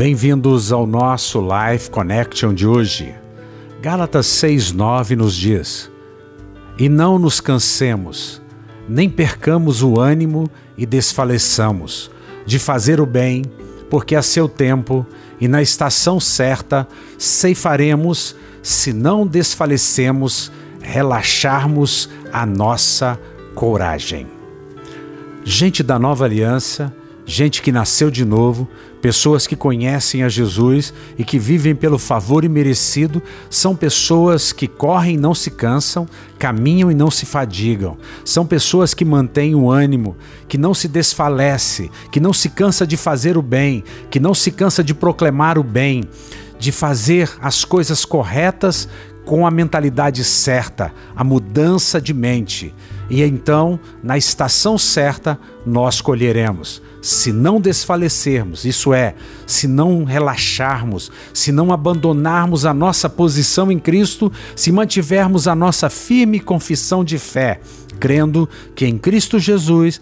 [0.00, 3.14] Bem-vindos ao nosso Life Connection de hoje.
[3.82, 5.90] Gálatas 6,9 nos diz:
[6.78, 8.40] E não nos cansemos,
[8.88, 12.10] nem percamos o ânimo e desfaleçamos
[12.46, 13.44] de fazer o bem,
[13.90, 15.06] porque a seu tempo
[15.38, 16.88] e na estação certa
[17.18, 23.20] ceifaremos, se não desfalecemos, relaxarmos a nossa
[23.54, 24.26] coragem.
[25.44, 26.90] Gente da nova aliança,
[27.30, 28.68] gente que nasceu de novo,
[29.00, 35.14] pessoas que conhecem a Jesus e que vivem pelo favor imerecido, são pessoas que correm
[35.14, 36.08] e não se cansam,
[36.40, 37.96] caminham e não se fadigam.
[38.24, 40.16] São pessoas que mantêm o ânimo,
[40.48, 44.50] que não se desfalece, que não se cansa de fazer o bem, que não se
[44.50, 46.02] cansa de proclamar o bem,
[46.58, 48.88] de fazer as coisas corretas
[49.24, 52.74] com a mentalidade certa, a mudança de mente.
[53.10, 56.80] E então, na estação certa, nós colheremos.
[57.02, 59.14] Se não desfalecermos, isso é,
[59.46, 65.90] se não relaxarmos, se não abandonarmos a nossa posição em Cristo, se mantivermos a nossa
[65.90, 67.60] firme confissão de fé,
[67.98, 70.00] crendo que em Cristo Jesus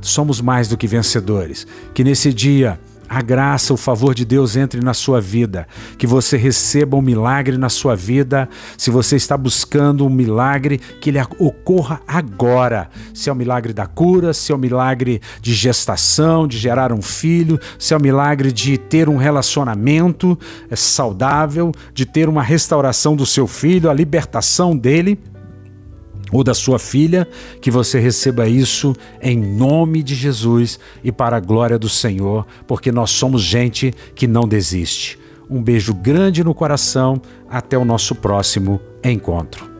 [0.00, 1.66] somos mais do que vencedores.
[1.92, 5.66] Que nesse dia a graça, o favor de Deus entre na sua vida,
[5.98, 8.48] que você receba um milagre na sua vida.
[8.76, 12.88] Se você está buscando um milagre, que ele ocorra agora.
[13.12, 17.02] Se é o milagre da cura, se é o milagre de gestação, de gerar um
[17.02, 20.38] filho, se é o milagre de ter um relacionamento
[20.70, 25.18] é, saudável, de ter uma restauração do seu filho, a libertação dele
[26.34, 27.28] ou da sua filha,
[27.60, 32.90] que você receba isso em nome de Jesus e para a glória do Senhor, porque
[32.90, 35.16] nós somos gente que não desiste.
[35.48, 39.73] Um beijo grande no coração, até o nosso próximo encontro.